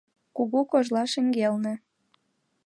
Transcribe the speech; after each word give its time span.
Кугу 0.35 0.59
кожла 0.71 1.03
шеҥгелне. 1.11 1.73